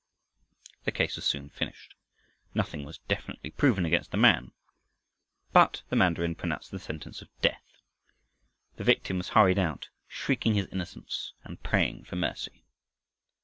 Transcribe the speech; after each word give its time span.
The 0.83 0.91
case 0.91 1.15
was 1.15 1.25
soon 1.25 1.51
finished. 1.51 1.93
Nothing 2.55 2.85
was 2.85 2.97
definitely 3.07 3.51
proven 3.51 3.85
against 3.85 4.09
the 4.09 4.17
man. 4.17 4.51
But 5.53 5.83
the 5.89 5.95
mandarin 5.95 6.33
pronounced 6.33 6.71
the 6.71 6.79
sentence 6.79 7.21
of 7.21 7.27
death. 7.41 7.83
The 8.77 8.83
victim 8.83 9.19
was 9.19 9.29
hurried 9.37 9.59
out, 9.59 9.89
shrieking 10.07 10.55
his 10.55 10.65
innocence, 10.71 11.33
and 11.43 11.61
praying 11.61 12.05
for 12.05 12.15
mercy. 12.15 12.65